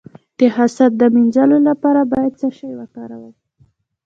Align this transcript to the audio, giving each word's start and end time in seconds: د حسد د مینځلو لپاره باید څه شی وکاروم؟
د 0.37 0.39
حسد 0.55 0.91
د 0.99 1.03
مینځلو 1.15 1.57
لپاره 1.69 2.01
باید 2.13 2.33
څه 2.39 2.47
شی 2.57 2.71
وکاروم؟ 2.79 3.33